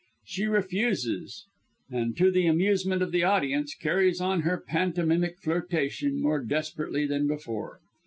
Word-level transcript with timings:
She 0.25 0.45
refuses 0.47 1.45
and, 1.91 2.17
to 2.17 2.31
the 2.31 2.47
amusement 2.47 3.03
of 3.03 3.11
the 3.11 3.21
audience, 3.23 3.75
carries 3.75 4.19
on 4.19 4.41
her 4.41 4.59
pantomimic 4.59 5.37
flirtation 5.43 6.19
more 6.19 6.43
desperately 6.43 7.05
than 7.05 7.27
before. 7.27 7.81